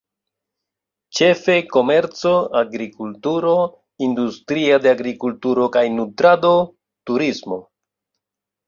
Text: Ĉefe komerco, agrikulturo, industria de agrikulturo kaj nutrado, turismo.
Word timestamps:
Ĉefe 1.17 1.57
komerco, 1.73 2.31
agrikulturo, 2.63 3.53
industria 4.09 4.81
de 4.87 4.95
agrikulturo 4.97 5.71
kaj 5.79 5.87
nutrado, 6.01 6.57
turismo. 7.11 7.65